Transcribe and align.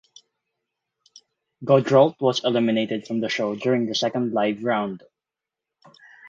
Gaudreault 1.63 2.19
was 2.19 2.43
eliminated 2.43 3.05
from 3.05 3.19
the 3.21 3.29
show 3.29 3.53
during 3.55 3.85
the 3.85 3.93
second 3.93 4.33
live 4.33 4.63
round. 4.63 5.03